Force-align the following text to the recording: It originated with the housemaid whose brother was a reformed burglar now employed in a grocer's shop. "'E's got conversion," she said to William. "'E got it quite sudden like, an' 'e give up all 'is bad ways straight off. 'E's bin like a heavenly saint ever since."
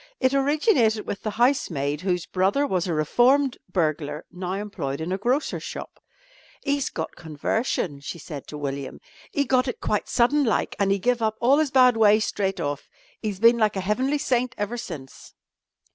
It 0.19 0.33
originated 0.33 1.05
with 1.05 1.21
the 1.21 1.29
housemaid 1.29 2.01
whose 2.01 2.25
brother 2.25 2.65
was 2.65 2.87
a 2.87 2.93
reformed 2.95 3.59
burglar 3.71 4.25
now 4.31 4.53
employed 4.53 4.99
in 4.99 5.11
a 5.11 5.17
grocer's 5.19 5.61
shop. 5.61 5.99
"'E's 6.65 6.89
got 6.89 7.15
conversion," 7.15 7.99
she 7.99 8.17
said 8.17 8.47
to 8.47 8.57
William. 8.57 8.99
"'E 9.31 9.45
got 9.45 9.67
it 9.67 9.79
quite 9.79 10.09
sudden 10.09 10.43
like, 10.43 10.75
an' 10.79 10.89
'e 10.89 10.97
give 10.97 11.21
up 11.21 11.35
all 11.39 11.59
'is 11.59 11.69
bad 11.69 11.97
ways 11.97 12.25
straight 12.25 12.59
off. 12.59 12.89
'E's 13.21 13.39
bin 13.39 13.59
like 13.59 13.75
a 13.75 13.79
heavenly 13.81 14.17
saint 14.17 14.55
ever 14.57 14.75
since." 14.75 15.35